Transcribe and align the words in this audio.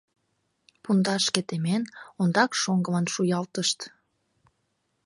Пундашке 0.83 1.41
темен, 1.47 1.83
ондак 2.21 2.51
шоҥгылан 2.61 3.05
шуялтышт. 3.13 3.79